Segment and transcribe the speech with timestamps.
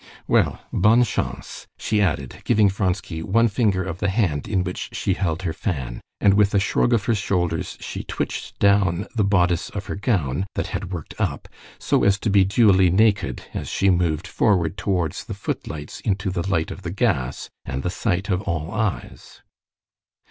[0.27, 5.13] "Well, bonne chance!" she added, giving Vronsky one finger of the hand in which she
[5.13, 9.69] held her fan, and with a shrug of her shoulders she twitched down the bodice
[9.69, 13.91] of her gown that had worked up, so as to be duly naked as she
[13.91, 18.41] moved forward towards the footlights into the light of the gas, and the sight of
[18.41, 19.43] all eyes.